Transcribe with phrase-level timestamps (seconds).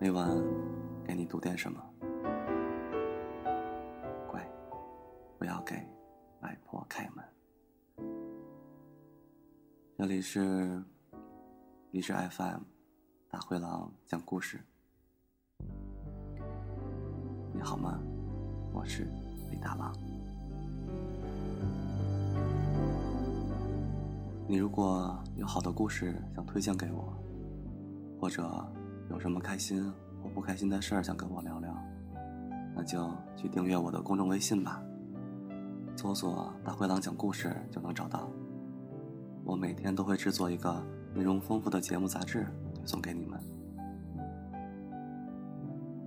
[0.00, 0.30] 每晚
[1.04, 1.82] 给你读点什么，
[4.28, 4.48] 乖，
[5.36, 5.74] 不要给
[6.40, 7.24] 外婆开门。
[9.96, 10.80] 这里是
[11.90, 12.60] 荔枝 FM，
[13.28, 14.60] 大灰狼讲故事。
[17.52, 17.98] 你好吗？
[18.72, 19.02] 我是
[19.50, 19.92] 李大狼。
[24.46, 27.12] 你如果有好的故事想推荐给我，
[28.20, 28.48] 或者
[29.10, 29.90] 有什么开心
[30.22, 31.74] 或不开心的事儿想跟我聊聊，
[32.74, 34.82] 那就去订阅我的公众微信吧，
[35.96, 38.28] 搜索“大灰狼讲故事”就能找到。
[39.44, 40.84] 我每天都会制作一个
[41.14, 42.46] 内容丰富的节目杂志
[42.84, 43.40] 送给你们。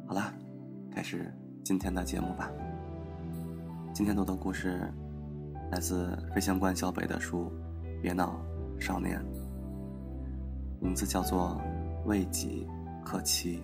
[0.05, 0.33] 好啦，
[0.93, 2.51] 开始今天的节目吧。
[3.93, 4.93] 今天读的故事
[5.71, 7.51] 来自飞翔关小北的书
[8.01, 8.39] 《别闹，
[8.79, 9.19] 少年》，
[10.79, 11.59] 名字叫做
[12.07, 12.67] 《为己
[13.03, 13.57] 可期》。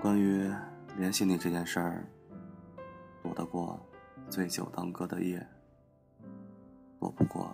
[0.00, 0.48] 关于
[0.96, 2.06] 联系你这件事儿，
[3.20, 3.84] 躲得过
[4.30, 5.44] 醉酒当歌的夜，
[7.00, 7.50] 躲不过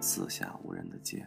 [0.00, 1.26] 四下无人的街。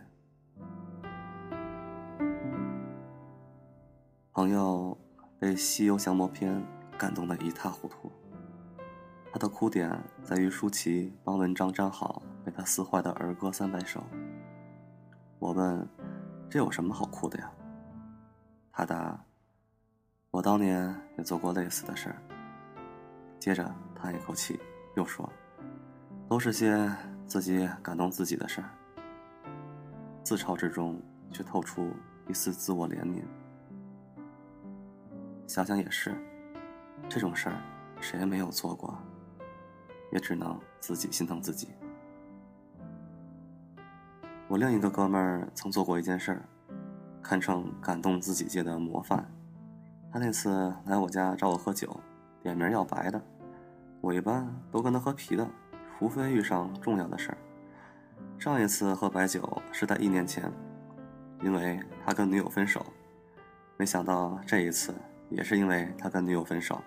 [4.31, 4.98] 朋友
[5.38, 6.56] 被《西游降魔篇》
[6.98, 8.09] 感动得一塌糊涂，
[9.33, 14.02] 他的哭点在于舒淇帮文章粘好被他撕坏的儿歌三百首。
[15.38, 15.86] 我问
[16.49, 17.52] ：“这有什么好哭的呀？”
[18.71, 19.24] 他答。
[20.35, 22.17] 我当年也做过类似的事儿。
[23.39, 24.59] 接着叹一口气，
[24.97, 25.31] 又说
[26.27, 26.93] ：“都是些
[27.25, 28.69] 自己感动自己的事儿。”
[30.25, 31.01] 自嘲之中
[31.31, 31.89] 却透出
[32.27, 33.23] 一丝自我怜悯。
[35.47, 36.13] 想想也是，
[37.07, 37.55] 这种事儿
[38.02, 38.93] 谁没有做过，
[40.11, 41.69] 也只能自己心疼自己。
[44.49, 46.45] 我另一个哥们儿曾做过一件事儿，
[47.23, 49.25] 堪称感动自己界的模范。
[50.15, 51.93] 他那次来我家找我喝酒，
[52.42, 53.21] 点名要白的。
[53.99, 55.45] 我一般都跟他喝啤的，
[55.99, 57.37] 除非遇上重要的事儿。
[58.39, 60.49] 上一次喝白酒是在一年前，
[61.42, 62.86] 因为他跟女友分手。
[63.76, 64.95] 没想到这一次
[65.30, 66.82] 也是因为他跟女友分手，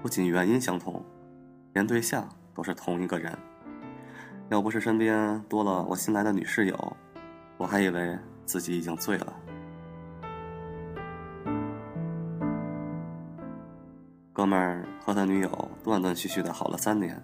[0.00, 1.04] 不仅原因相同，
[1.74, 3.36] 连对象都是同一个人。
[4.48, 6.96] 要不是身边多了我新来的女室友，
[7.58, 9.30] 我还以为自己已经醉了。
[14.40, 17.22] 哥们儿和他女友断断续续的好了三年，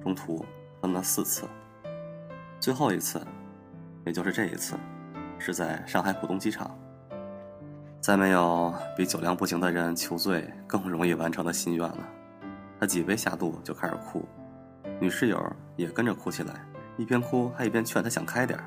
[0.00, 0.46] 中途
[0.80, 1.44] 分了四次。
[2.60, 3.20] 最后一次，
[4.06, 4.76] 也就是这一次，
[5.40, 6.70] 是在上海浦东机场。
[8.00, 12.08] 再没有比酒量不行的人求醉更容易完成的心愿了。
[12.78, 14.24] 他几杯下肚就开始哭，
[15.00, 16.64] 女室友也跟着哭起来，
[16.96, 18.64] 一边哭还一边劝他想开点儿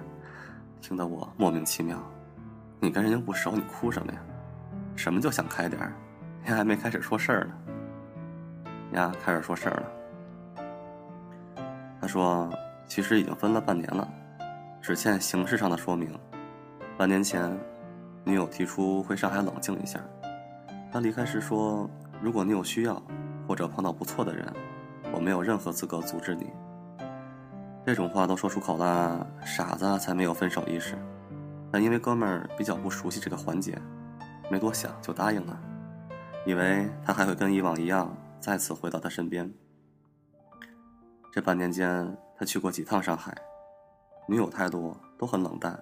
[0.82, 1.98] 听得我莫名其妙。
[2.82, 4.20] 你跟人家不熟，你哭什么呀？
[4.98, 5.94] 什么就想开点儿
[6.44, 7.54] 你还没开始说事儿呢。
[8.96, 9.92] 呀，开始说事儿了。
[12.00, 12.50] 他说
[12.88, 14.08] ：“其实已经分了半年了，
[14.82, 16.10] 只欠形式上的说明。
[16.98, 17.58] 半年前，
[18.24, 20.00] 女友提出回上海冷静一下。
[20.92, 21.90] 他离开时说
[22.22, 23.02] ：‘如果你有需要，
[23.48, 24.46] 或者碰到不错的人，
[25.12, 26.50] 我没有任何资格阻止你。’
[27.86, 30.96] 这种话都说出口了，傻子才没有分手意识。
[31.72, 33.78] 但因为哥们儿比较不熟悉这个环节，
[34.50, 35.60] 没多想就答应了，
[36.46, 38.10] 以为他还会跟以往一样。”
[38.40, 39.52] 再次回到他身边。
[41.32, 43.36] 这半年间，他去过几趟上海，
[44.28, 45.78] 女友态度都很冷淡。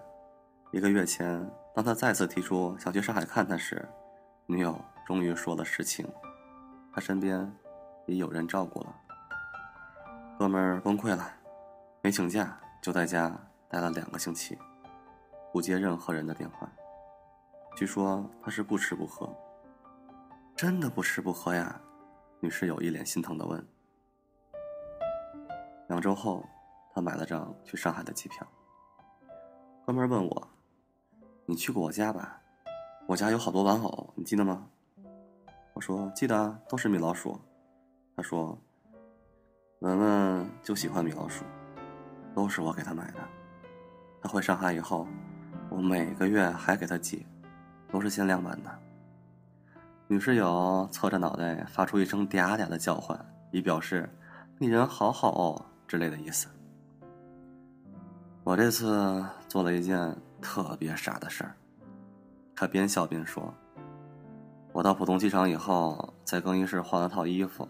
[0.71, 3.87] 一个月前，当他再次提出想去上海看他时，
[4.47, 6.07] 女友终于说了实情，
[6.91, 7.51] 他身边
[8.07, 8.95] 已有人照顾了。
[10.39, 11.31] 哥们儿崩溃了，
[12.01, 13.31] 没请假就在家
[13.69, 14.57] 待了两个星期，
[15.51, 16.67] 不接任何人的电话。
[17.75, 19.29] 据说他是不吃不喝，
[20.55, 21.79] 真的不吃不喝呀。
[22.43, 23.65] 女室友一脸心疼的问
[25.87, 26.45] ：“两周后，
[26.93, 28.45] 他买了张去上海的机票。
[29.85, 30.47] 哥们问我
[31.47, 32.41] ：‘你去过我家吧？
[33.07, 34.67] 我家有好多玩偶，你记得吗？’
[35.71, 37.39] 我说：‘记得啊，都是米老鼠。’
[38.17, 38.59] 他说
[39.79, 41.45] ：‘文文就喜欢米老鼠，
[42.35, 43.19] 都是我给他买的。
[44.21, 45.07] 他回上海以后，
[45.69, 47.25] 我每个月还给他寄，
[47.87, 48.79] 都是限量版的。
[50.07, 53.17] 女室友侧着脑袋发出一声嗲嗲的叫唤，
[53.51, 54.09] 以表示
[54.59, 56.47] “你人好好哦”之类的意思。
[58.43, 61.55] 我这次做了一件特别傻的事儿。
[62.55, 63.51] 他边笑边说
[64.73, 67.67] ：“我到浦东机场以后，在更衣室换了套衣服。”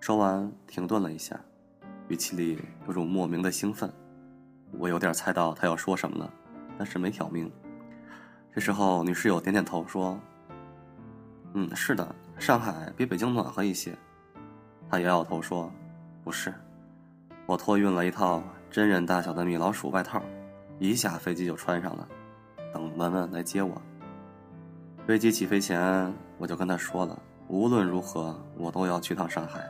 [0.00, 1.40] 说完，停顿了一下，
[2.08, 3.90] 语气里有种莫名的兴奋。
[4.72, 6.30] 我有点猜到他要说什么了，
[6.76, 7.50] 但是没挑明。
[8.52, 10.18] 这时候，女室友点点头说
[11.54, 13.96] ：“嗯，是的，上海比北京暖和一些。”
[14.90, 15.70] 他摇摇头说
[16.24, 16.52] ：“不是，
[17.46, 20.22] 我托运了一套真人大小的米老鼠外套，
[20.78, 22.08] 一下飞机就穿上了。”
[22.72, 23.80] 等文文来接我。
[25.06, 29.68] 飞机起飞前，我就跟他说了，无论如何，我都要去趟上海，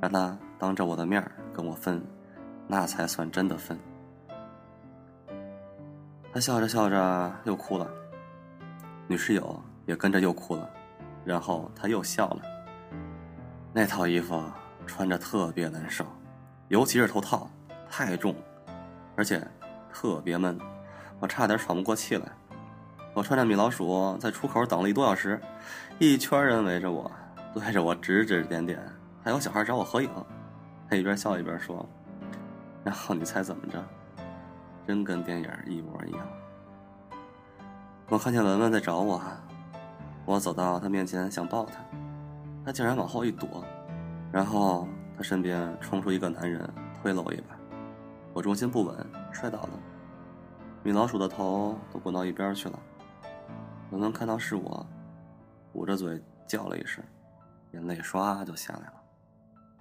[0.00, 2.04] 让他当着我的面跟我分，
[2.66, 3.78] 那才算真的分。
[6.32, 7.88] 他笑着笑着又哭了，
[9.06, 10.68] 女室友也跟着又哭了，
[11.24, 12.42] 然后他又笑了。
[13.72, 14.42] 那套衣服
[14.86, 16.04] 穿着特别难受，
[16.68, 17.50] 尤其是头套，
[17.90, 18.34] 太重，
[19.16, 19.44] 而且
[19.92, 20.58] 特别闷。
[21.20, 22.26] 我差点喘不过气来，
[23.14, 25.40] 我穿着米老鼠在出口等了一多小时，
[25.98, 27.10] 一圈人围着我，
[27.54, 28.78] 对着我指指点点，
[29.22, 30.10] 还有小孩找我合影。
[30.88, 31.88] 他一边笑一边说
[32.84, 33.82] ：“然后你猜怎么着？
[34.86, 36.20] 真跟电影一模一样。”
[38.10, 39.22] 我看见文文在找我，
[40.26, 41.74] 我走到他面前想抱他，
[42.64, 43.62] 他竟然往后一躲，
[44.32, 46.68] 然后他身边冲出一个男人
[47.00, 47.56] 推了我一把，
[48.32, 48.96] 我重心不稳
[49.32, 49.70] 摔倒了。
[50.82, 52.78] 米老鼠的头都滚到一边去了。
[53.90, 54.86] 我能看到是我，
[55.74, 57.04] 捂着嘴叫了一声，
[57.72, 58.94] 眼泪唰就下来了。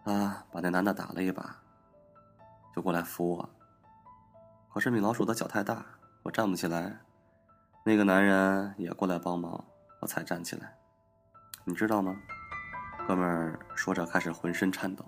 [0.05, 1.57] 他把那男的打了一把，
[2.75, 3.49] 就过来扶我。
[4.73, 5.85] 可是米老鼠的脚太大，
[6.23, 6.99] 我站不起来。
[7.85, 9.63] 那个男人也过来帮忙，
[10.03, 10.77] 我才站起来。
[11.63, 12.13] 你知道吗？
[13.07, 15.05] 哥们儿说着开始浑身颤抖。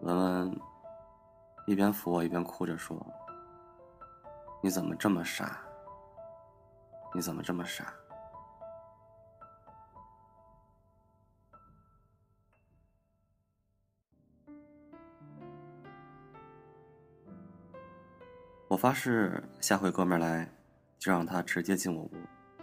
[0.00, 0.60] 文文
[1.66, 2.98] 一边扶我一边哭着说。
[4.62, 5.60] 你怎么这么傻？
[7.14, 7.92] 你怎么这么傻？
[18.66, 20.50] 我发誓，下回哥们儿来，
[20.98, 22.10] 就让他直接进我屋，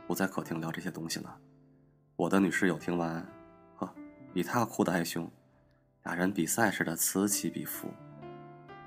[0.07, 1.37] 不在客厅聊这些东西了。
[2.15, 3.25] 我的女室友听完，
[3.75, 3.89] 呵，
[4.33, 5.29] 比他哭的还凶，
[6.03, 7.87] 俩人比赛似的此起彼伏。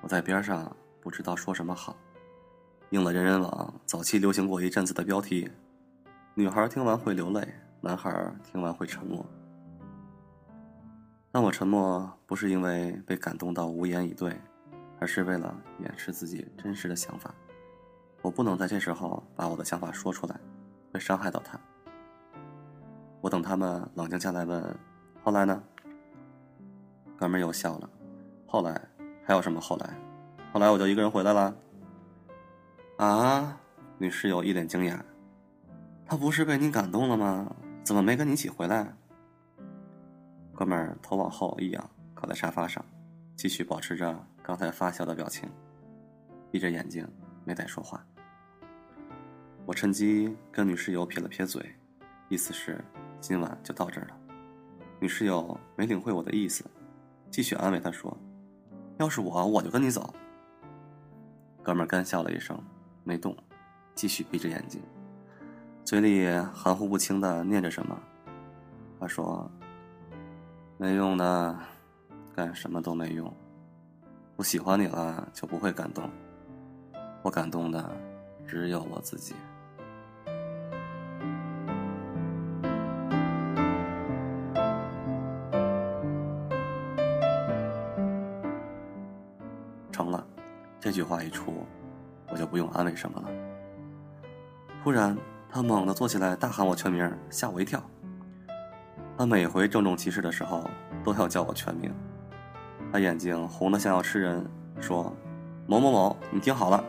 [0.01, 1.97] 我在边上不知道说什么好。
[2.91, 5.51] 应了人人网早期流行过一阵子的标题：
[6.35, 7.47] 女孩听完会流泪，
[7.81, 9.27] 男孩听完会沉默。
[11.33, 14.35] 但我沉默不是因为被感动到无言以对，
[15.01, 17.35] 而是为了掩饰自己真实的想法。
[18.23, 20.41] 我不能在这时候把我的想法说出来，
[20.97, 21.61] 会伤害到他。
[23.21, 24.65] 我等他们冷静下来问
[25.23, 25.63] ：“后来呢？”
[27.19, 27.91] 哥们又笑了
[28.49, 28.81] ：“后来
[29.23, 29.95] 还有什么后来？
[30.55, 31.55] 后来我就一个人回来了。”
[32.97, 33.61] 啊！
[33.99, 34.99] 女室友一脸惊讶，
[36.07, 37.55] 他不是被你感动了吗？
[37.85, 38.91] 怎么没跟你一起回来？
[40.55, 42.83] 哥们头往后一仰，靠在沙发上，
[43.37, 45.47] 继续保持着刚才发笑的表情，
[46.51, 47.07] 闭着眼睛
[47.45, 48.03] 没再说话。
[49.67, 51.75] 我趁机跟女室友撇了撇嘴，
[52.29, 52.83] 意思是
[53.21, 54.17] 今晚就到这儿了。
[55.01, 56.65] 女室友没领会我的意思，
[57.33, 58.17] 继续安慰他说
[58.99, 60.15] ：“要是我，我就跟你走。”
[61.65, 62.57] 哥们儿干笑了一声。
[63.03, 63.37] 没动，
[63.95, 64.81] 继续闭着眼睛，
[65.85, 68.01] 嘴里含糊不清的念着什么。
[69.01, 69.51] 他说
[70.79, 71.59] ：“没用的，
[72.35, 73.33] 干什么都没用。
[74.37, 76.09] 不喜欢你了就不会感动，
[77.23, 77.97] 我感动的
[78.47, 79.35] 只有我自己。”
[89.97, 90.23] 成了，
[90.79, 91.65] 这句话一出。
[92.29, 93.29] 我就不用安慰什么了。
[94.83, 95.17] 突然，
[95.49, 97.81] 他猛地坐起来，大喊我全名，吓我一跳。
[99.17, 100.69] 他每回郑重其事的时候，
[101.03, 101.91] 都要叫我全名。
[102.93, 104.45] 他眼睛红得像要吃人，
[104.81, 105.17] 说
[105.67, 106.85] ：“某某某，你听好了，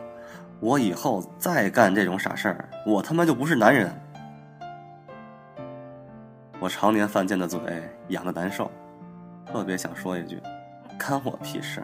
[0.60, 3.90] 我以后再干这种傻事儿，我他妈就不是男人。”
[6.60, 7.60] 我常年犯贱的嘴
[8.08, 8.70] 痒得难受，
[9.46, 10.42] 特别想说一句
[10.98, 11.82] ：“干我屁事！”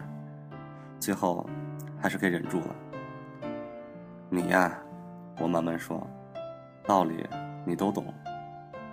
[1.05, 1.47] 最后，
[2.01, 2.75] 还是给忍住了。
[4.27, 4.75] 你呀，
[5.39, 6.01] 我慢慢说，
[6.83, 7.29] 道理
[7.63, 8.11] 你都懂，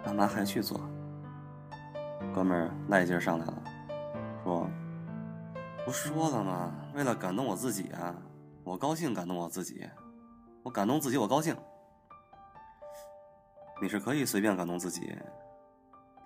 [0.05, 0.79] 干嘛还去做？
[2.35, 3.63] 哥们儿赖劲上来了，
[4.45, 4.69] 说
[5.87, 6.75] ：“不说了吗？
[6.95, 8.15] 为了感动我自己啊，
[8.63, 9.89] 我高兴感动我自己，
[10.63, 11.57] 我感动自己我高兴。
[13.81, 15.17] 你是可以随便感动自己，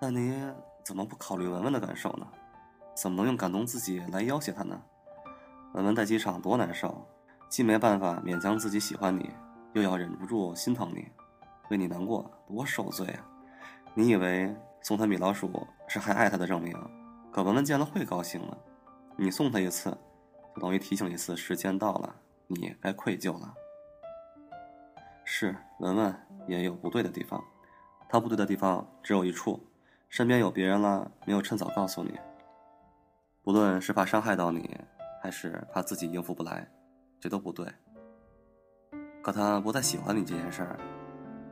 [0.01, 0.37] 但你
[0.83, 2.27] 怎么不考虑文文的感受呢？
[2.93, 4.77] 怎么能用感动自己来要挟他呢？
[5.73, 7.05] 文文在机场多难受，
[7.49, 9.29] 既没办法勉强自己喜欢你，
[9.73, 11.07] 又要忍不住心疼你，
[11.69, 13.23] 为你难过多受罪啊！
[13.93, 16.75] 你以为送他米老鼠是还爱他的证明？
[17.31, 18.57] 可文文见了会高兴的。
[19.15, 19.95] 你送他一次，
[20.55, 22.15] 就等于提醒一次时间到了，
[22.47, 23.53] 你该愧疚了。
[25.23, 26.15] 是文文
[26.47, 27.43] 也有不对的地方，
[28.09, 29.59] 他不对的地方只有一处，
[30.09, 32.17] 身边有别人了，没有趁早告诉你。
[33.43, 34.79] 不论是怕伤害到你，
[35.21, 36.69] 还是怕自己应付不来，
[37.19, 37.67] 这都不对。
[39.21, 40.79] 可他不再喜欢你这件事儿，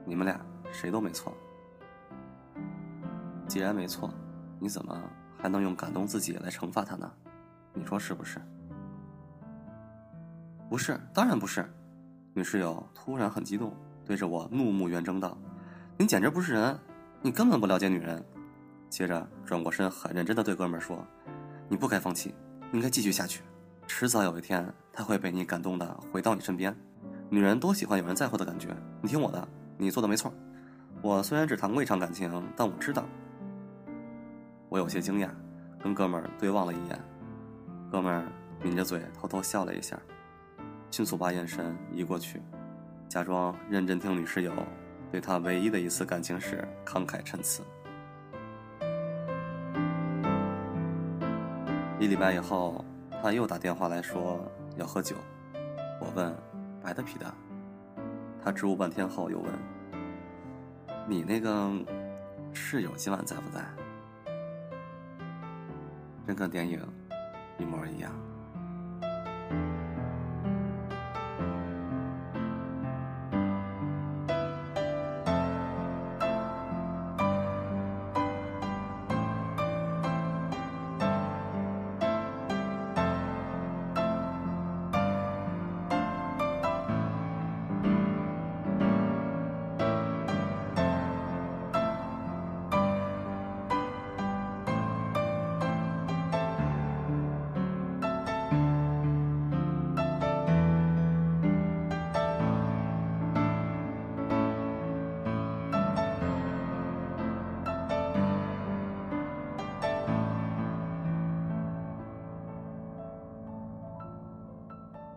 [0.06, 0.40] 你们俩
[0.72, 1.36] 谁都没错。
[3.48, 4.10] 既然没错，
[4.60, 4.98] 你怎么
[5.38, 7.12] 还能用感动自己来惩罚他呢？
[7.74, 8.40] 你说是不是？
[10.70, 11.66] 不是，当然不是。
[12.34, 13.74] 女室友突然很激动，
[14.06, 15.38] 对着我怒目圆睁道
[15.98, 16.80] ：“你简直不是人，
[17.22, 18.24] 你根本不了解女人。”
[18.90, 21.06] 接着转过身，很认真的对哥们儿说
[21.70, 22.34] ：“你不该放弃，
[22.72, 23.42] 应该继续下去。
[23.88, 26.76] 迟早有一天，他会被你感动的回到你身边。
[27.30, 28.76] 女人多喜欢有人在乎的感觉。
[29.02, 30.34] 你听我的，你做的没错。
[31.02, 33.06] 我虽然只谈过一场感情，但我知道。”
[34.70, 35.30] 我有些惊讶，
[35.80, 37.00] 跟哥们儿对望了一眼，
[37.92, 38.26] 哥们儿
[38.64, 39.98] 抿着嘴偷偷笑了一下。
[40.92, 42.42] 迅速把眼神移过去，
[43.08, 44.52] 假装认真听女室友
[45.12, 47.62] 对他唯一的一次感情史慷慨陈词。
[52.00, 52.84] 一礼拜以后，
[53.26, 54.40] 他又打电话来说
[54.78, 55.16] 要喝酒。
[56.00, 56.32] 我问
[56.80, 57.26] 白的皮的，
[58.44, 59.52] 他支吾半天后又问
[61.10, 61.72] ：“你那个
[62.54, 63.66] 室友今晚在不在？”
[66.28, 66.80] 真跟电影
[67.58, 68.12] 一模一样。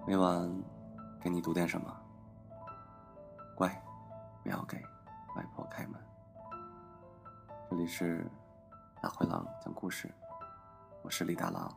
[0.09, 0.51] 每晚
[1.21, 1.95] 给你读点什么，
[3.55, 3.69] 乖，
[4.43, 4.79] 不要给
[5.37, 6.01] 外婆开门。
[7.69, 8.27] 这里是
[9.03, 10.11] 大灰狼讲故事，
[11.03, 11.71] 我是李大狼。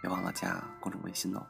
[0.00, 1.46] 别忘了加公众微信哦。